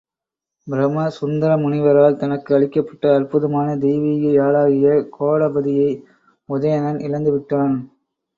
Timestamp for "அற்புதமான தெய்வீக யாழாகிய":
3.15-4.87